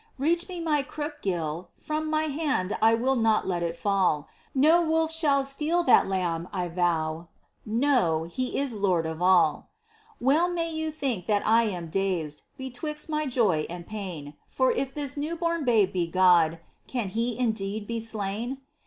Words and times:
—Reach 0.17 0.49
me 0.49 0.59
my 0.59 0.81
crook, 0.81 1.19
Gil— 1.21 1.69
from 1.77 2.09
my 2.09 2.23
hand 2.23 2.75
I 2.81 2.95
will 2.95 3.15
not 3.15 3.47
let 3.47 3.61
it 3.61 3.75
fall: 3.75 4.27
No 4.55 4.81
wolf 4.81 5.11
shall 5.11 5.43
steal 5.43 5.83
that 5.83 6.07
Lamb, 6.07 6.47
I 6.51 6.69
vow!— 6.69 7.27
Know, 7.67 8.23
He 8.23 8.57
is 8.57 8.73
Lord 8.73 9.05
of 9.05 9.21
all!— 9.21 9.69
Well 10.19 10.49
may 10.49 10.71
you 10.73 10.89
think 10.89 11.27
that 11.27 11.45
I 11.45 11.65
am 11.65 11.91
dazed 11.91 12.41
Betwixt 12.57 13.09
my 13.09 13.27
joy 13.27 13.67
and 13.69 13.85
pain. 13.85 14.33
42 14.33 14.33
MINOR 14.33 14.33
WORKS 14.33 14.33
OF 14.33 14.39
ST. 14.39 14.57
TERESA. 14.57 14.57
For 14.57 14.71
if 14.71 14.93
this 14.95 15.17
new 15.17 15.35
bom 15.37 15.65
Babe 15.65 15.93
be 15.93 16.07
God, 16.07 16.59
Can 16.87 17.09
He 17.09 17.37
indeed 17.37 17.85
be 17.85 17.99
slain 18.01 18.57